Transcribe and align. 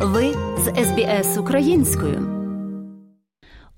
Ви 0.00 0.32
з 0.58 0.84
СБС 0.84 1.38
українською. 1.38 2.28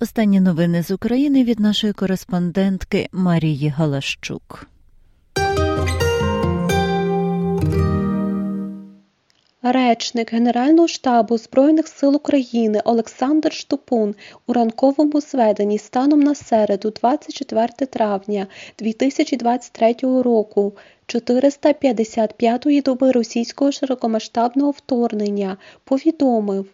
Останні 0.00 0.40
новини 0.40 0.82
з 0.82 0.90
України 0.90 1.44
від 1.44 1.60
нашої 1.60 1.92
кореспондентки 1.92 3.08
Марії 3.12 3.68
Галащук. 3.68 4.66
Речник 9.62 10.32
Генерального 10.32 10.88
штабу 10.88 11.38
Збройних 11.38 11.88
сил 11.88 12.16
України 12.16 12.82
Олександр 12.84 13.52
Штупун 13.52 14.14
у 14.46 14.52
ранковому 14.52 15.20
зведенні 15.20 15.78
станом 15.78 16.20
на 16.20 16.34
середу, 16.34 16.90
24 16.90 17.68
травня 17.68 18.46
2023 18.78 19.94
року, 20.02 20.72
455-ї 21.06 22.82
доби 22.82 23.12
російського 23.12 23.72
широкомасштабного 23.72 24.70
вторгнення 24.70 25.56
повідомив. 25.84 26.66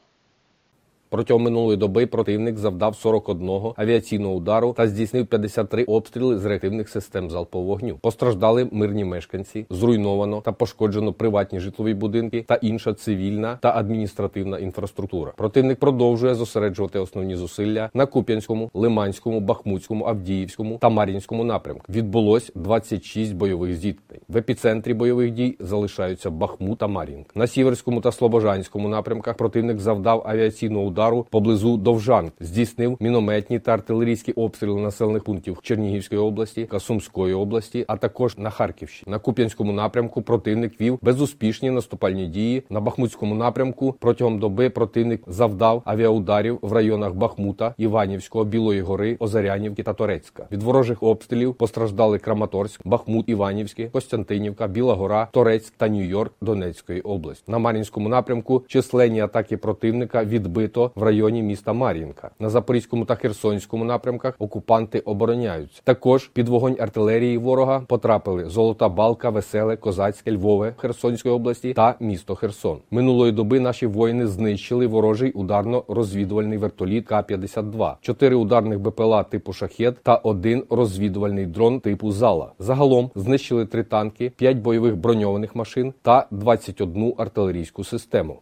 Протягом 1.11 1.43
минулої 1.43 1.77
доби 1.77 2.07
противник 2.07 2.59
завдав 2.59 2.97
41 2.97 3.51
авіаційного 3.77 4.35
удару 4.35 4.73
та 4.73 4.89
здійснив 4.89 5.27
53 5.27 5.85
обстріли 5.85 6.39
з 6.39 6.45
реактивних 6.45 6.89
систем 6.89 7.31
залпового 7.31 7.69
вогню. 7.71 7.99
Постраждали 8.01 8.69
мирні 8.73 9.05
мешканці, 9.05 9.67
зруйновано 9.71 10.41
та 10.41 10.53
пошкоджено 10.53 11.13
приватні 11.13 11.61
житлові 11.61 11.95
будинки 11.95 12.45
та 12.49 12.55
інша 12.55 12.95
цивільна 12.95 13.59
та 13.63 13.77
адміністративна 13.77 14.59
інфраструктура. 14.59 15.33
Противник 15.37 15.79
продовжує 15.79 16.35
зосереджувати 16.35 16.99
основні 16.99 17.37
зусилля 17.37 17.91
на 17.95 18.07
Куп'янському, 18.07 18.71
Лиманському, 18.75 19.41
Бахмутському, 19.41 20.07
Авдіївському 20.07 20.79
та 20.81 20.89
Мар'їнському 20.89 21.45
напрямку. 21.45 21.85
Відбулось 21.89 22.53
26 22.55 23.35
бойових 23.35 23.75
зіткнень. 23.75 24.21
В 24.29 24.37
епіцентрі 24.37 24.95
бойових 24.95 25.31
дій 25.31 25.57
залишаються 25.61 26.31
Бахмут 26.31 26.79
та 26.79 26.87
Мар'їнка. 26.87 27.31
На 27.35 27.47
Сіверському 27.47 28.01
та 28.01 28.13
Слобожанському 28.13 28.89
напрямках 28.89 29.37
противник 29.37 29.79
завдав 29.79 30.23
авіаційного 30.27 30.85
удару 30.85 30.96
удару 30.97 31.27
поблизу 31.31 31.77
Довжан 31.77 32.31
здійснив 32.41 32.97
мінометні 33.01 33.59
та 33.59 33.73
артилерійські 33.73 34.33
обстріли 34.33 34.81
населених 34.81 35.25
пунктів 35.25 35.59
Чернігівської 35.63 36.21
області 36.21 36.69
та 36.71 36.81
Сумської 36.81 37.35
області, 37.35 37.85
а 37.89 37.97
також 37.97 38.39
на 38.39 38.51
Харківщині. 38.51 39.11
На 39.13 39.19
Куп'янському 39.19 39.73
напрямку 39.73 40.23
противник 40.23 40.81
вів 40.81 40.99
безуспішні 41.03 41.71
наступальні 41.71 42.27
дії. 42.27 42.63
На 42.71 42.81
Бахмутському 42.81 43.35
напрямку 43.35 43.95
протягом 44.01 44.39
доби 44.39 44.71
противник 44.71 45.23
завдав 45.27 45.83
авіаударів 45.85 46.59
в 46.63 46.73
районах 46.73 47.15
Бахмута, 47.15 47.75
Іванівського, 47.79 48.45
Білої 48.45 48.81
гори, 48.81 49.17
Озарянівки 49.21 49.83
та 49.83 49.93
Торецька. 49.93 50.47
Від 50.53 50.63
ворожих 50.63 51.03
обстрілів 51.03 51.55
постраждали 51.55 52.19
Краматорськ, 52.19 52.81
Бахмут, 52.85 53.29
Іванівське, 53.29 53.89
Костянтинівка, 53.89 54.67
Біла 54.67 54.95
Гора, 54.95 55.29
Торецьк 55.33 55.75
та 55.77 55.89
Нью-Йорк 55.89 56.31
Донецької 56.41 57.01
області. 57.01 57.45
На 57.49 57.59
Мар'їнському 57.59 58.09
напрямку 58.09 58.65
численні 58.69 59.21
атаки 59.21 59.57
противника 59.57 60.25
відбито 60.25 60.86
в 60.95 61.03
районі 61.03 61.43
міста 61.43 61.73
Мар'їнка. 61.73 62.31
На 62.39 62.51
Запорізькому 62.51 63.05
та 63.05 63.15
Херсонському 63.15 63.85
напрямках 63.85 64.35
окупанти 64.39 64.99
обороняються. 64.99 65.81
Також 65.85 66.29
під 66.29 66.49
вогонь 66.49 66.77
артилерії 66.81 67.39
ворога 67.39 67.81
потрапили 67.81 68.45
Золота 68.45 68.89
Балка, 68.89 69.31
Веселе, 69.31 69.77
Козацьке, 69.77 70.33
Львове 70.33 70.75
Херсонської 70.79 71.35
області 71.35 71.73
та 71.73 71.95
місто 72.01 72.35
Херсон. 72.35 72.79
Минулої 72.91 73.33
доби 73.33 73.61
наші 73.61 73.87
воїни 73.87 74.27
знищили 74.27 74.87
ворожий 74.87 75.33
ударно-розвідувальний 75.33 76.59
вертоліт 76.59 77.07
К-52, 77.07 77.95
чотири 78.01 78.37
ударних 78.37 78.81
БПЛА 78.81 79.23
типу 79.23 79.53
шахет 79.53 79.97
та 80.03 80.15
один 80.15 80.65
розвідувальний 80.71 81.47
дрон 81.47 81.81
типу 81.81 82.13
зала. 82.13 82.53
Загалом 82.59 83.11
знищили 83.15 83.67
три 83.67 83.83
танки, 83.83 84.33
п'ять 84.37 84.57
бойових 84.57 84.97
броньованих 84.97 85.57
машин 85.57 85.95
та 86.03 86.27
21 86.31 87.15
артилерійську 87.17 87.85
систему. 87.85 88.39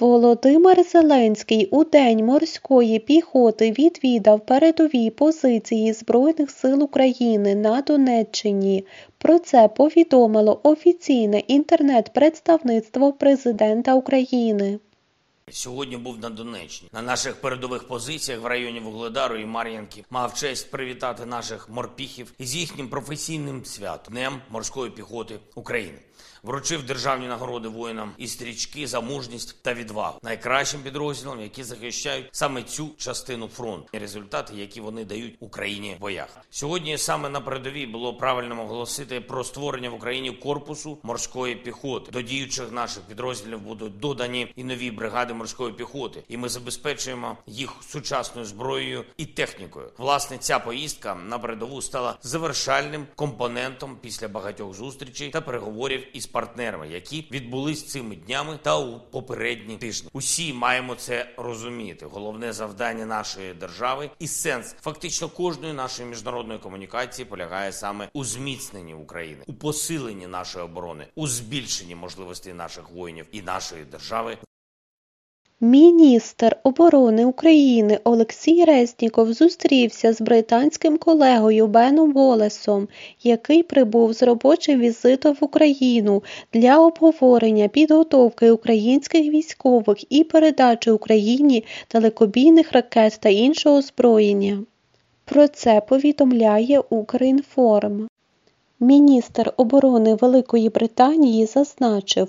Володимир 0.00 0.82
Зеленський 0.84 1.66
у 1.66 1.84
День 1.84 2.24
морської 2.24 2.98
піхоти 2.98 3.70
відвідав 3.70 4.40
передові 4.40 5.10
позиції 5.10 5.92
Збройних 5.92 6.50
сил 6.50 6.82
України 6.82 7.54
на 7.54 7.82
Донеччині. 7.82 8.86
Про 9.18 9.38
це 9.38 9.68
повідомило 9.68 10.60
офіційне 10.62 11.38
інтернет-представництво 11.38 13.12
президента 13.12 13.94
України. 13.94 14.78
Сьогодні 15.52 15.96
був 15.96 16.18
на 16.18 16.30
Донеччині 16.30 16.90
на 16.92 17.02
наших 17.02 17.40
передових 17.40 17.88
позиціях 17.88 18.40
в 18.40 18.46
районі 18.46 18.80
Вугледару 18.80 19.36
і 19.36 19.46
Мар'янки 19.46 20.04
мав 20.10 20.34
честь 20.34 20.70
привітати 20.70 21.26
наших 21.26 21.68
морпіхів 21.68 22.32
із 22.38 22.54
їхнім 22.54 22.88
професійним 22.88 23.64
святом 23.64 24.12
Днем 24.12 24.40
морської 24.50 24.90
піхоти 24.90 25.38
України 25.54 25.98
вручив 26.42 26.82
державні 26.82 27.26
нагороди 27.26 27.68
воїнам 27.68 28.12
і 28.18 28.26
стрічки 28.26 28.86
за 28.86 29.00
мужність 29.00 29.62
та 29.62 29.74
відвагу 29.74 30.18
найкращим 30.22 30.80
підрозділам, 30.80 31.40
які 31.40 31.64
захищають 31.64 32.28
саме 32.32 32.62
цю 32.62 32.90
частину 32.96 33.48
фронту, 33.48 33.88
і 33.92 33.98
результати, 33.98 34.54
які 34.56 34.80
вони 34.80 35.04
дають 35.04 35.36
Україні 35.40 35.94
в 35.98 36.00
боях. 36.00 36.28
Сьогодні 36.50 36.98
саме 36.98 37.28
на 37.28 37.40
передовій 37.40 37.86
було 37.86 38.14
правильно 38.14 38.62
оголосити 38.62 39.20
про 39.20 39.44
створення 39.44 39.90
в 39.90 39.94
Україні 39.94 40.30
корпусу 40.30 40.98
морської 41.02 41.54
піхоти. 41.54 42.12
До 42.12 42.22
діючих 42.22 42.72
наших 42.72 43.02
підрозділів 43.02 43.60
будуть 43.60 43.98
додані 43.98 44.52
і 44.56 44.64
нові 44.64 44.90
бригади 44.90 45.34
морської 45.38 45.72
піхоти, 45.72 46.22
і 46.28 46.36
ми 46.36 46.48
забезпечуємо 46.48 47.36
їх 47.46 47.70
сучасною 47.88 48.46
зброєю 48.46 49.04
і 49.16 49.26
технікою. 49.26 49.90
Власне, 49.98 50.38
ця 50.38 50.58
поїздка 50.58 51.14
на 51.14 51.38
передову 51.38 51.82
стала 51.82 52.18
завершальним 52.22 53.06
компонентом 53.14 53.98
після 54.00 54.28
багатьох 54.28 54.74
зустрічей 54.74 55.30
та 55.30 55.40
переговорів 55.40 56.16
із 56.16 56.26
партнерами, 56.26 56.88
які 56.88 57.28
відбулись 57.30 57.86
цими 57.86 58.16
днями 58.16 58.58
та 58.62 58.78
у 58.78 59.00
попередні 59.00 59.76
тижні. 59.76 60.08
Усі 60.12 60.52
маємо 60.52 60.94
це 60.94 61.30
розуміти. 61.36 62.06
Головне 62.06 62.52
завдання 62.52 63.06
нашої 63.06 63.54
держави 63.54 64.10
і 64.18 64.28
сенс 64.28 64.74
фактично 64.80 65.28
кожної 65.28 65.72
нашої 65.72 66.08
міжнародної 66.08 66.58
комунікації 66.58 67.26
полягає 67.26 67.72
саме 67.72 68.08
у 68.12 68.24
зміцненні 68.24 68.94
України, 68.94 69.42
у 69.46 69.54
посиленні 69.54 70.26
нашої 70.26 70.64
оборони, 70.64 71.06
у 71.14 71.26
збільшенні 71.26 71.94
можливостей 71.94 72.52
наших 72.52 72.90
воїнів 72.90 73.26
і 73.32 73.42
нашої 73.42 73.84
держави 73.84 74.38
Міністр 75.60 76.56
оборони 76.62 77.24
України 77.24 78.00
Олексій 78.04 78.64
Резніков 78.64 79.32
зустрівся 79.32 80.12
з 80.12 80.20
британським 80.20 80.98
колегою 80.98 81.66
Беном 81.66 82.12
Волесом, 82.12 82.88
який 83.22 83.62
прибув 83.62 84.12
з 84.12 84.22
робочим 84.22 84.80
візитом 84.80 85.36
в 85.40 85.44
Україну 85.44 86.22
для 86.52 86.78
обговорення 86.78 87.68
підготовки 87.68 88.50
українських 88.50 89.22
військових 89.22 90.12
і 90.12 90.24
передачі 90.24 90.90
Україні 90.90 91.64
далекобійних 91.92 92.72
ракет 92.72 93.18
та 93.20 93.28
іншого 93.28 93.76
озброєння. 93.76 94.64
Про 95.24 95.48
це 95.48 95.80
повідомляє 95.80 96.80
Укрінформ. 96.90 98.08
Міністр 98.80 99.52
оборони 99.56 100.14
Великої 100.14 100.68
Британії 100.68 101.46
зазначив. 101.46 102.28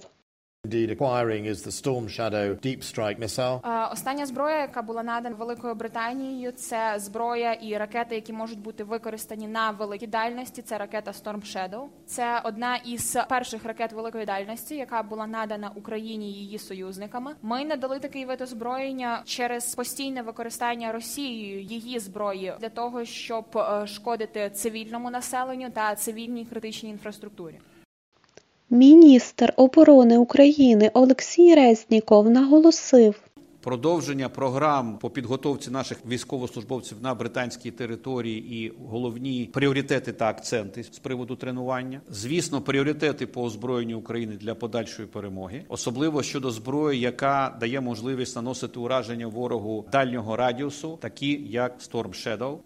Остання 3.91 4.25
зброя, 4.25 4.61
яка 4.61 4.81
була 4.81 5.03
надана 5.03 5.35
Великою 5.35 5.75
Британією, 5.75 6.51
це 6.51 6.93
зброя 6.97 7.53
і 7.53 7.77
ракети, 7.77 8.15
які 8.15 8.33
можуть 8.33 8.59
бути 8.59 8.83
використані 8.83 9.47
на 9.47 9.71
великій 9.71 10.07
дальності. 10.07 10.61
Це 10.61 10.77
ракета 10.77 11.11
Storm 11.11 11.41
Shadow. 11.41 11.83
Це 12.05 12.41
одна 12.43 12.75
із 12.75 13.17
перших 13.29 13.65
ракет 13.65 13.93
великої 13.93 14.25
дальності, 14.25 14.75
яка 14.75 15.03
була 15.03 15.27
надана 15.27 15.71
Україні 15.75 16.31
її 16.33 16.59
союзниками. 16.59 17.35
Ми 17.41 17.65
надали 17.65 17.99
такий 17.99 18.25
вид 18.25 18.41
озброєння 18.41 19.21
через 19.25 19.75
постійне 19.75 20.21
використання 20.21 20.91
Росією 20.91 21.61
її 21.61 21.99
зброї 21.99 22.53
для 22.59 22.69
того, 22.69 23.05
щоб 23.05 23.45
е, 23.55 23.87
шкодити 23.87 24.49
цивільному 24.49 25.09
населенню 25.09 25.69
та 25.69 25.95
цивільній 25.95 26.45
критичній 26.45 26.89
інфраструктурі. 26.89 27.59
Міністр 28.71 29.53
оборони 29.55 30.17
України 30.17 30.91
Олексій 30.93 31.55
Резніков 31.55 32.29
наголосив. 32.29 33.21
Продовження 33.61 34.29
програм 34.29 34.97
по 34.97 35.09
підготовці 35.09 35.71
наших 35.71 35.97
військовослужбовців 36.05 36.97
на 37.01 37.15
британській 37.15 37.71
території 37.71 38.55
і 38.55 38.73
головні 38.89 39.49
пріоритети 39.53 40.13
та 40.13 40.29
акценти 40.29 40.83
з 40.83 40.99
приводу 40.99 41.35
тренування. 41.35 42.01
Звісно, 42.09 42.61
пріоритети 42.61 43.27
по 43.27 43.43
озброєнню 43.43 43.99
України 43.99 44.37
для 44.41 44.55
подальшої 44.55 45.07
перемоги, 45.07 45.65
особливо 45.69 46.23
щодо 46.23 46.51
зброї, 46.51 46.99
яка 46.99 47.57
дає 47.59 47.81
можливість 47.81 48.35
наносити 48.35 48.79
ураження 48.79 49.27
ворогу 49.27 49.85
дальнього 49.91 50.35
радіусу, 50.35 50.97
такі 51.01 51.41
як 51.49 51.79
Storm 51.79 52.09
Shadow. 52.09 52.57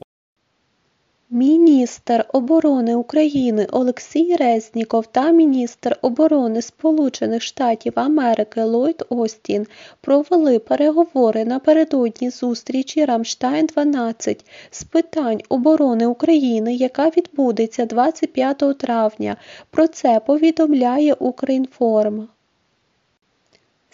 Міністр 1.35 2.25
оборони 2.33 2.95
України 2.95 3.67
Олексій 3.71 4.35
Резніков 4.35 5.07
та 5.07 5.31
міністр 5.31 5.97
оборони 6.01 6.61
Сполучених 6.61 7.43
Штатів 7.43 7.93
Америки 7.95 8.63
Ллойд 8.63 9.05
Остін 9.09 9.67
провели 10.01 10.59
переговори 10.59 11.45
напередодні 11.45 12.29
зустрічі 12.29 13.05
Рамштайн 13.05 13.65
12 13.65 14.45
з 14.71 14.83
питань 14.83 15.41
оборони 15.49 16.05
України, 16.05 16.75
яка 16.75 17.09
відбудеться 17.09 17.85
25 17.85 18.77
травня. 18.77 19.37
Про 19.69 19.87
це 19.87 20.21
повідомляє 20.25 21.13
Укрінформ. 21.13 22.27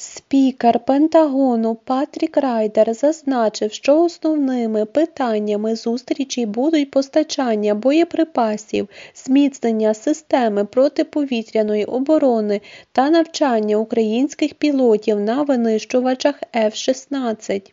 Спікер 0.01 0.79
Пентагону 0.79 1.75
Патрік 1.75 2.37
Райдер 2.37 2.93
зазначив, 2.93 3.73
що 3.73 4.03
основними 4.03 4.85
питаннями 4.85 5.75
зустрічі 5.75 6.45
будуть 6.45 6.91
постачання 6.91 7.75
боєприпасів, 7.75 8.89
зміцнення 9.15 9.93
системи 9.93 10.65
протиповітряної 10.65 11.85
оборони 11.85 12.61
та 12.91 13.09
навчання 13.09 13.77
українських 13.77 14.53
пілотів 14.53 15.19
на 15.19 15.43
винищувачах 15.43 16.43
F-16. 16.55 17.71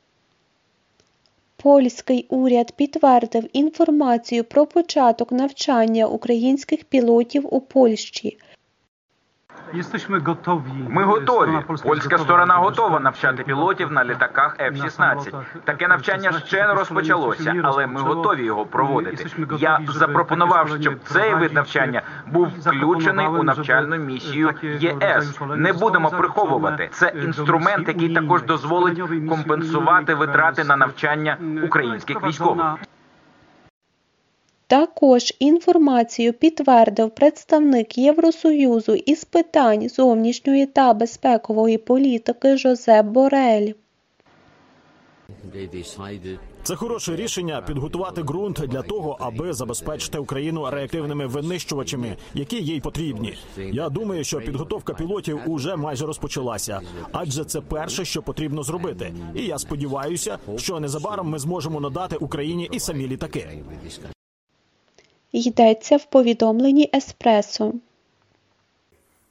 Польський 1.57 2.27
уряд 2.29 2.73
підтвердив 2.73 3.49
інформацію 3.53 4.45
про 4.45 4.67
початок 4.67 5.33
навчання 5.33 6.07
українських 6.07 6.85
пілотів 6.85 7.55
у 7.55 7.61
Польщі. 7.61 8.39
Ми 10.89 11.05
готові. 11.05 11.51
Strona 11.51 11.67
polska 11.67 11.83
Польська 11.83 12.19
сторона 12.19 12.55
готова 12.55 13.01
навчати 13.01 13.43
пілотів 13.43 13.93
на 13.93 14.05
літаках 14.05 14.57
F-16. 14.59 15.43
Таке 15.65 15.89
навчання 15.89 16.33
ще 16.33 16.67
не 16.67 16.75
розпочалося, 16.75 17.55
але 17.65 17.87
ми 17.87 18.01
готові 18.01 18.45
його 18.45 18.67
проводити. 18.67 19.27
Я 19.59 19.81
запропонував, 19.89 20.69
щоб 20.81 20.95
цей 21.05 21.35
вид 21.35 21.53
навчання 21.53 22.03
був 22.27 22.47
включений 22.47 23.27
у 23.27 23.43
навчальну 23.43 23.97
місію 23.97 24.51
ЄС. 24.63 25.41
Не 25.57 25.73
будемо 25.73 26.11
приховувати. 26.11 26.89
Це 26.93 27.13
інструмент, 27.25 27.89
який 27.89 28.15
також 28.15 28.43
дозволить 28.43 29.01
компенсувати 29.29 30.15
витрати 30.15 30.65
на 30.65 30.77
навчання 30.77 31.37
українських 31.65 32.23
військових. 32.23 32.67
Також 34.69 35.35
інформацію 35.39 36.33
підтвердив 36.33 37.11
представник 37.11 37.99
Євросоюзу 37.99 38.95
із 38.95 39.25
питань 39.25 39.89
зовнішньої 39.89 40.67
та 40.67 40.95
безпекової 40.95 41.79
політики 41.79 42.57
Жозеп 42.57 43.07
Борель. 43.07 43.73
Це 46.63 46.75
хороше 46.77 47.17
рішення 47.17 47.63
підготувати 47.63 48.23
ґрунт 48.23 48.63
для 48.69 48.83
того, 48.83 49.17
аби 49.21 49.53
забезпечити 49.53 50.19
Україну 50.19 50.71
реактивними 50.71 51.27
винищувачами, 51.27 52.17
які 52.35 52.57
їй 52.57 52.81
потрібні. 52.81 53.35
Я 53.57 53.89
думаю, 53.89 54.25
що 54.25 54.41
підготовка 54.41 54.95
пілотів 54.95 55.41
уже 55.47 55.77
майже 55.77 56.07
розпочалася, 56.07 56.81
адже 57.13 57.45
це 57.45 57.61
перше, 57.61 58.05
що 58.05 58.23
потрібно 58.23 58.63
зробити. 58.63 59.15
І 59.35 59.43
я 59.43 59.59
сподіваюся, 59.59 60.39
що 60.57 60.81
незабаром 60.81 61.29
ми 61.29 61.39
зможемо 61.39 61.81
надати 61.81 62.17
Україні 62.17 62.69
і 62.73 62.81
самі 62.81 63.09
літаки. 63.09 63.49
Йдеться 65.37 65.97
в 65.97 66.05
повідомленні 66.05 66.91
Еспресо. 66.95 67.73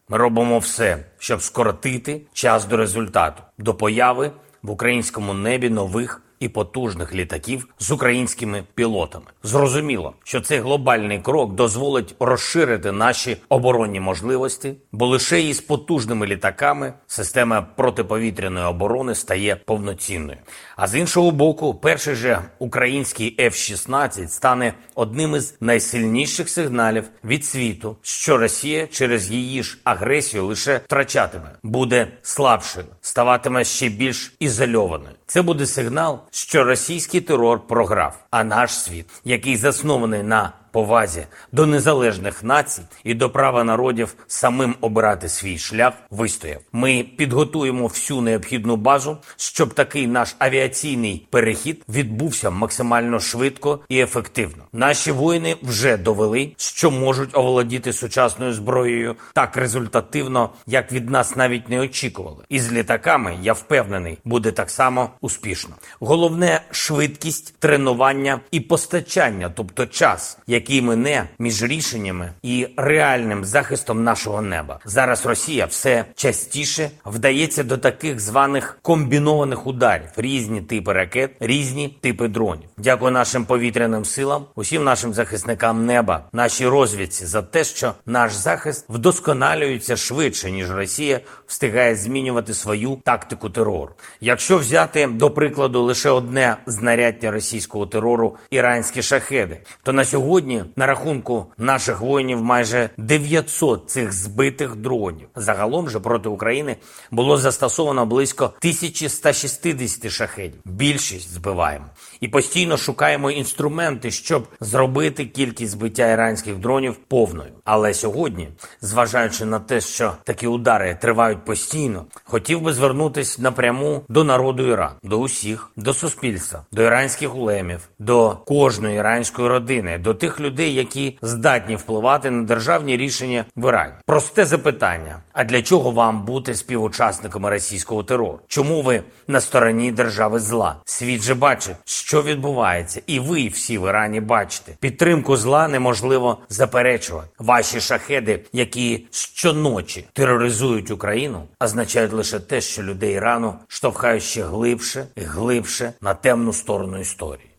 Робимо 0.09 0.59
все, 0.59 1.05
щоб 1.17 1.41
скоротити 1.41 2.21
час 2.33 2.65
до 2.65 2.77
результату, 2.77 3.43
до 3.57 3.75
появи 3.75 4.31
в 4.63 4.71
українському 4.71 5.33
небі 5.33 5.69
нових 5.69 6.21
і 6.39 6.49
потужних 6.49 7.15
літаків 7.15 7.67
з 7.79 7.91
українськими 7.91 8.63
пілотами. 8.75 9.25
Зрозуміло, 9.43 10.13
що 10.23 10.41
цей 10.41 10.59
глобальний 10.59 11.19
крок 11.19 11.53
дозволить 11.53 12.15
розширити 12.19 12.91
наші 12.91 13.37
оборонні 13.49 13.99
можливості, 13.99 14.73
бо 14.91 15.07
лише 15.07 15.41
із 15.41 15.61
потужними 15.61 16.27
літаками 16.27 16.93
система 17.07 17.61
протиповітряної 17.61 18.65
оборони 18.65 19.15
стає 19.15 19.55
повноцінною. 19.55 20.37
А 20.75 20.87
з 20.87 20.95
іншого 20.95 21.31
боку, 21.31 21.73
перший 21.73 22.15
же 22.15 22.41
український 22.59 23.37
F-16 23.39 24.27
стане 24.27 24.73
одним 24.95 25.35
із 25.35 25.57
найсильніших 25.61 26.49
сигналів 26.49 27.03
від 27.23 27.45
світу, 27.45 27.97
що 28.01 28.37
Росія 28.37 28.87
через 28.87 29.31
її 29.31 29.63
ж 29.63 29.77
агресію 29.83 30.45
лише 30.45 30.77
втрачатиме, 30.77 31.51
буде 31.63 32.07
слабшою, 32.21 32.85
ставатиме 33.01 33.63
ще 33.63 33.89
більш 33.89 34.33
ізольованою. 34.39 35.15
Це 35.27 35.41
буде 35.41 35.65
сигнал, 35.65 36.19
що 36.31 36.63
російський 36.63 37.21
терор 37.21 37.67
програв, 37.67 38.25
а 38.31 38.43
наш 38.43 38.71
світ, 38.71 39.05
який 39.23 39.57
заснований 39.57 40.23
на 40.23 40.53
повазі 40.75 41.27
до 41.51 41.65
незалежних 41.65 42.43
націй 42.43 42.81
і 43.03 43.13
до 43.13 43.29
права 43.29 43.63
народів 43.63 44.15
самим 44.27 44.75
обирати 44.81 45.29
свій 45.29 45.57
шлях, 45.57 45.93
вистояв. 46.11 46.61
Ми 46.73 47.05
підготуємо 47.17 47.87
всю 47.87 48.21
необхідну 48.21 48.75
базу, 48.75 49.17
щоб 49.37 49.73
такий 49.73 50.07
наш 50.07 50.35
авіаційний 50.39 51.27
перехід 51.29 51.83
відбувся 51.89 52.49
максимально 52.49 53.19
швидко 53.19 53.79
і 53.89 53.99
ефективно. 53.99 54.63
Наші 54.73 55.11
воїни 55.11 55.55
вже 55.63 55.97
довели, 55.97 56.51
що 56.57 56.91
можуть 56.91 57.37
оволодіти 57.37 57.93
сучасною 57.93 58.53
зброєю 58.53 59.15
так 59.33 59.57
результативно, 59.57 60.49
як 60.67 60.91
від 60.91 61.09
нас 61.09 61.35
навіть 61.35 61.69
не 61.69 61.79
очікували. 61.79 62.43
І 62.49 62.59
з 62.59 62.71
літаками 62.71 63.37
я 63.41 63.53
впевнений, 63.53 64.17
буде 64.25 64.51
так 64.51 64.69
само 64.69 65.09
успішно. 65.21 65.75
Головне 65.99 66.61
швидкість, 66.71 67.55
тренування 67.59 68.39
і 68.51 68.59
постачання, 68.59 69.51
тобто 69.55 69.85
час, 69.85 70.37
який 70.47 70.64
мине 70.69 71.29
між 71.39 71.63
рішеннями 71.63 72.31
і 72.43 72.67
реальним 72.77 73.45
захистом 73.45 74.03
нашого 74.03 74.41
неба. 74.41 74.79
Зараз 74.85 75.25
Росія 75.25 75.65
все 75.65 76.05
частіше 76.15 76.89
вдається 77.05 77.63
до 77.63 77.77
таких 77.77 78.19
званих 78.19 78.79
комбінованих 78.81 79.67
ударів, 79.67 80.09
різні 80.17 80.61
типи 80.61 80.93
ракет, 80.93 81.31
різні 81.39 81.97
типи 82.01 82.27
дронів. 82.27 82.69
Дякую 82.77 83.11
нашим 83.11 83.45
повітряним 83.45 84.05
силам, 84.05 84.45
усім 84.55 84.83
нашим 84.83 85.13
захисникам 85.13 85.85
неба, 85.85 86.23
нашій 86.33 86.67
розвідці 86.67 87.25
за 87.25 87.41
те, 87.41 87.63
що 87.63 87.93
наш 88.05 88.33
захист 88.33 88.85
вдосконалюється 88.89 89.97
швидше 89.97 90.51
ніж 90.51 90.71
Росія 90.71 91.19
встигає 91.47 91.95
змінювати 91.95 92.53
свою 92.53 93.01
тактику 93.03 93.49
терору. 93.49 93.89
Якщо 94.21 94.57
взяти 94.57 95.07
до 95.07 95.31
прикладу 95.31 95.81
лише 95.81 96.09
одне 96.09 96.57
знаряддя 96.65 97.31
російського 97.31 97.85
терору 97.85 98.37
іранські 98.49 99.01
шахеди, 99.01 99.57
то 99.83 99.93
на 99.93 100.05
сьогодні 100.05 100.54
на 100.75 100.85
рахунку 100.85 101.45
наших 101.57 102.01
воїнів 102.01 102.41
майже 102.43 102.89
900 102.97 103.89
цих 103.89 104.13
збитих 104.13 104.75
дронів. 104.75 105.27
Загалом 105.35 105.89
же 105.89 105.99
проти 105.99 106.29
України 106.29 106.75
було 107.11 107.37
застосовано 107.37 108.05
близько 108.05 108.45
1160 108.45 110.11
шахедів. 110.11 110.59
Більшість 110.65 111.33
збиваємо 111.33 111.85
і 112.19 112.27
постійно 112.27 112.77
шукаємо 112.77 113.31
інструменти, 113.31 114.11
щоб 114.11 114.47
зробити 114.59 115.25
кількість 115.25 115.71
збиття 115.71 116.07
іранських 116.07 116.55
дронів 116.55 116.95
повною. 116.95 117.51
Але 117.63 117.93
сьогодні, 117.93 118.49
зважаючи 118.81 119.45
на 119.45 119.59
те, 119.59 119.81
що 119.81 120.13
такі 120.23 120.47
удари 120.47 120.97
тривають 121.01 121.45
постійно, 121.45 122.05
хотів 122.23 122.61
би 122.61 122.73
звернутися 122.73 123.41
напряму 123.41 124.01
до 124.09 124.23
народу 124.23 124.67
Ірану, 124.67 124.95
до 125.03 125.19
усіх, 125.19 125.71
до 125.75 125.93
суспільства, 125.93 126.65
до 126.71 126.83
іранських 126.83 127.35
улемів, 127.35 127.79
до 127.99 128.37
кожної 128.45 128.97
іранської 128.97 129.47
родини, 129.47 129.97
до 129.97 130.13
тих 130.13 130.39
людей, 130.39 130.44
які 130.49 131.17
здатні 131.21 131.75
впливати 131.75 132.31
на 132.31 132.43
державні 132.43 132.97
рішення 132.97 133.45
в 133.55 133.69
Ірані. 133.69 133.93
Просте 134.05 134.45
запитання: 134.45 135.19
а 135.33 135.43
для 135.43 135.61
чого 135.61 135.91
вам 135.91 136.25
бути 136.25 136.55
співучасниками 136.55 137.49
російського 137.49 138.03
терору? 138.03 138.39
Чому 138.47 138.81
ви 138.81 139.03
на 139.27 139.41
стороні 139.41 139.91
держави 139.91 140.39
зла? 140.39 140.75
Світ 140.85 141.21
же 141.21 141.33
бачить, 141.33 141.75
що 141.85 142.21
відбувається, 142.21 143.01
і 143.07 143.19
ви 143.19 143.47
всі 143.47 143.77
в 143.77 143.89
Ірані 143.89 144.21
бачите. 144.21 144.71
Підтримку 144.79 145.37
зла 145.37 145.67
неможливо 145.67 146.37
заперечувати. 146.49 147.27
Ваші 147.39 147.81
шахеди, 147.81 148.45
які 148.53 149.07
щоночі 149.11 150.07
тероризують 150.13 150.91
Україну, 150.91 151.43
означають 151.59 152.13
лише 152.13 152.39
те, 152.39 152.61
що 152.61 152.83
людей 152.83 153.13
Ірану 153.13 153.55
штовхають 153.67 154.23
ще 154.23 154.43
глибше 154.43 155.07
і 155.15 155.21
глибше 155.21 155.93
на 156.01 156.13
темну 156.13 156.53
сторону 156.53 156.99
історії. 156.99 157.54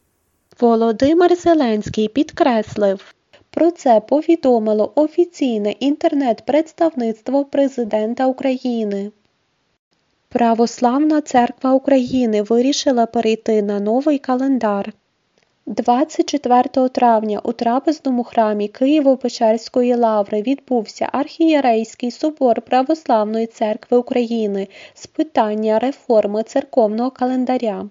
Володимир 0.61 1.37
Зеленський 1.37 2.09
підкреслив. 2.09 3.15
Про 3.51 3.71
це 3.71 4.01
повідомило 4.01 4.93
офіційне 4.95 5.71
інтернет-представництво 5.71 7.45
президента 7.45 8.27
України. 8.27 9.11
Православна 10.29 11.21
церква 11.21 11.73
України 11.73 12.43
вирішила 12.43 13.07
перейти 13.07 13.63
на 13.63 13.81
новий 13.81 14.19
календар. 14.19 14.93
24 15.67 16.89
травня 16.89 17.41
у 17.45 17.53
трапезному 17.53 18.25
храмі 18.25 18.69
Києво-Печерської 18.69 19.97
лаври 19.97 20.43
відбувся 20.43 21.09
архієрейський 21.13 22.11
собор 22.11 22.61
Православної 22.61 23.47
церкви 23.47 23.99
України 23.99 24.69
з 24.95 25.07
питання 25.07 25.79
реформи 25.79 26.43
церковного 26.43 27.11
календаря. 27.11 27.89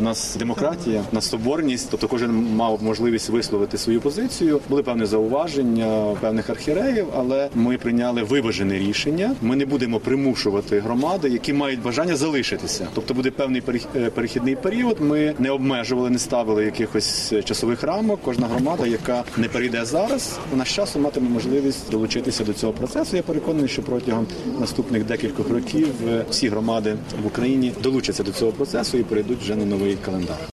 У 0.00 0.02
нас 0.02 0.36
демократія, 0.36 1.04
у 1.12 1.14
нас 1.14 1.28
соборність, 1.28 1.88
тобто 1.90 2.08
кожен 2.08 2.30
мав 2.56 2.82
можливість 2.82 3.28
висловити 3.28 3.78
свою 3.78 4.00
позицію. 4.00 4.60
Були 4.68 4.82
певні 4.82 5.06
зауваження 5.06 6.16
певних 6.20 6.50
архіреїв, 6.50 7.06
але 7.16 7.48
ми 7.54 7.78
прийняли 7.78 8.22
виважене 8.22 8.78
рішення. 8.78 9.34
Ми 9.42 9.56
не 9.56 9.66
будемо 9.66 10.00
примушувати 10.00 10.80
громади, 10.80 11.28
які 11.28 11.52
мають 11.52 11.82
бажання 11.82 12.16
залишитися. 12.16 12.86
Тобто 12.94 13.14
буде 13.14 13.30
певний 13.30 13.62
е, 13.96 14.10
перехідний 14.10 14.56
період. 14.56 15.00
Ми 15.00 15.34
не 15.38 15.50
обмежували, 15.50 16.10
не 16.10 16.18
ставили 16.18 16.64
якихось 16.64 17.32
часових 17.44 17.82
рамок. 17.82 18.20
Кожна 18.24 18.46
громада, 18.46 18.86
яка 18.86 19.24
не 19.36 19.48
перейде 19.48 19.84
зараз, 19.84 20.38
вона 20.50 20.64
з 20.64 20.68
часу 20.68 20.98
матиме 20.98 21.28
можливість 21.28 21.90
долучитися 21.90 22.44
до 22.44 22.52
цього 22.52 22.72
процесу. 22.72 23.16
Я 23.16 23.22
переконаний, 23.22 23.68
що 23.68 23.82
протягом 23.82 24.26
наступних 24.60 25.04
декількох 25.04 25.50
років 25.50 25.88
е, 26.08 26.24
всі 26.30 26.48
громади 26.48 26.96
в 27.22 27.26
Україні 27.26 27.72
долучаться 27.82 28.22
до 28.22 28.32
цього 28.32 28.52
процесу 28.52 28.98
і 28.98 29.02
перейдуть 29.02 29.40
вже 29.40 29.56
на 29.56 29.64
новий 29.70 29.96
календар. 29.96 30.48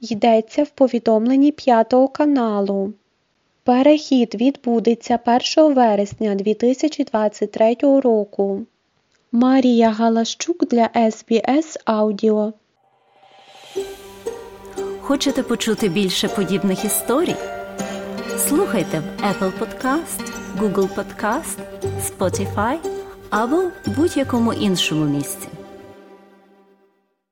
Йдеться 0.00 0.62
в 0.62 0.70
повідомленні 0.70 1.52
п'ятого 1.52 2.08
каналу. 2.08 2.92
Перехід 3.64 4.34
відбудеться 4.34 5.18
1 5.56 5.74
вересня 5.74 6.34
2023 6.34 7.76
року. 7.80 8.66
Марія 9.32 9.90
Галащук 9.90 10.68
для 10.68 10.90
SBS 10.94 11.84
Audio. 11.86 12.52
Хочете 15.00 15.42
почути 15.42 15.88
більше 15.88 16.28
подібних 16.28 16.84
історій? 16.84 17.36
Слухайте 18.48 19.00
в 19.00 19.24
Apple 19.24 19.52
Podcast, 19.58 20.32
Google 20.58 20.88
Podcast, 20.94 21.58
Spotify 22.08 22.76
або 23.30 23.62
будь-якому 23.86 24.52
іншому 24.52 25.04
місці. 25.04 25.49